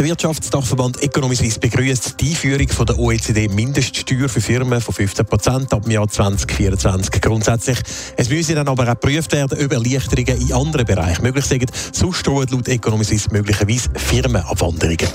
[0.00, 5.82] Der Wirtschaftsdachverband Economy begrüßt die Einführung von der OECD-Mindeststeuer für Firmen von 15 Prozent ab
[5.82, 7.20] dem Jahr 2024.
[7.20, 7.78] Grundsätzlich
[8.16, 11.70] es müsse dann aber auch geprüft werden, ob Erleichterungen in anderen Bereichen möglich sind.
[11.92, 15.06] Sonst drohen laut Economy möglicherweise Firmenabwanderungen.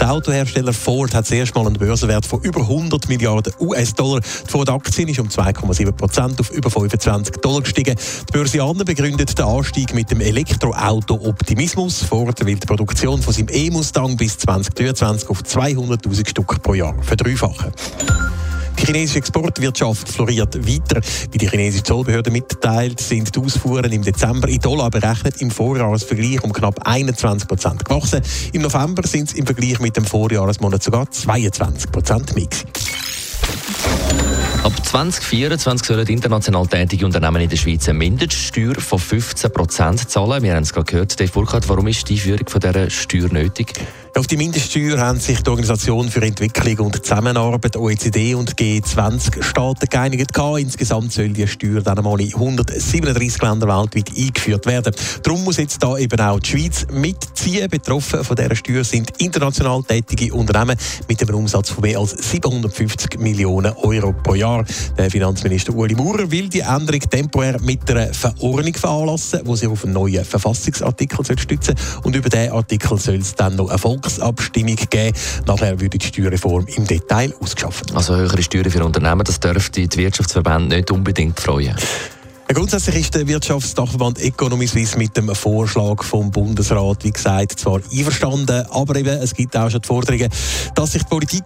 [0.00, 4.20] Der Autohersteller Ford hat zuerst mal einen Börsenwert von über 100 Milliarden US-Dollar.
[4.20, 7.96] Die Ford-Aktie ist um 2,7 Prozent auf über 25 Dollar gestiegen.
[8.28, 12.04] Die Börsianer begründet den Anstieg mit dem Elektroauto-Optimismus.
[12.04, 16.94] Ford will die Produktion von seinem E-Mustang Mustang bis 2023 auf 200.000 Stück pro Jahr
[17.02, 17.72] verdreifachen.
[18.78, 21.00] Die chinesische Exportwirtschaft floriert weiter.
[21.32, 26.44] Wie die chinesische Zollbehörde mitteilt, sind die Ausfuhren im Dezember in Dollar berechnet im Vorjahresvergleich
[26.44, 28.20] um knapp 21 Prozent gewachsen.
[28.52, 32.48] Im November sind es im Vergleich mit dem Vorjahresmonat sogar 22 Prozent mehr.
[34.86, 40.44] Ab 2024 sollen international tätige Unternehmen in der Schweiz eine Mindeststeuer von 15 Prozent zahlen.
[40.44, 43.72] Wir haben es gerade gehört, Dave Burkhardt, warum ist die Einführung dieser Steuer nötig?
[44.16, 50.30] Auf die Mindeststeuer haben sich die Organisation für Entwicklung und Zusammenarbeit OECD und G20-Staaten geeinigt.
[50.58, 54.94] Insgesamt soll die Steuer dann einmal in 137 Ländern weltweit eingeführt werden.
[55.22, 57.68] Darum muss jetzt da eben auch die Schweiz mitziehen.
[57.68, 63.20] Betroffen von dieser Steuer sind international tätige Unternehmen mit einem Umsatz von mehr als 750
[63.20, 64.64] Millionen Euro pro Jahr.
[64.96, 69.84] Der Finanzminister Uli Maurer will die Änderung temporär mit einer Verordnung veranlassen, die sich auf
[69.84, 72.00] einen neuen Verfassungsartikel stützen soll.
[72.04, 75.16] Und über diesen Artikel soll es dann noch Erfolg Volksabstimmung geben.
[75.46, 77.94] Nachher würde die Steuerreform im Detail ausgeschafft.
[77.94, 81.76] Also höhere Steuern für Unternehmen, das dürfte die Wirtschaftsverbände nicht unbedingt freuen.
[82.48, 88.64] Grundsätzlich ist der Wirtschaftsdachverband Economy Suisse mit dem Vorschlag vom Bundesrat, wie gesagt, zwar einverstanden,
[88.70, 90.28] aber eben, es gibt auch schon die Forderungen,
[90.76, 91.44] dass sich die Politik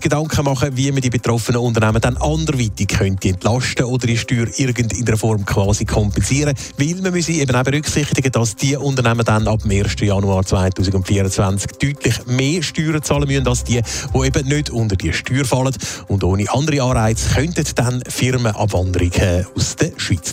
[0.00, 5.16] Gedanken machen wie man die betroffenen Unternehmen dann anderweitig könnte entlasten oder die Steuer irgendeiner
[5.16, 9.70] Form quasi kompensieren, weil man muss eben auch berücksichtigen, dass die Unternehmen dann ab dem
[9.70, 9.94] 1.
[10.00, 15.46] Januar 2024 deutlich mehr Steuern zahlen müssen als die, die eben nicht unter die Steuer
[15.46, 15.74] fallen
[16.08, 20.32] und ohne andere Anreize könnten dann Firmenabwanderungen aus der Schweiz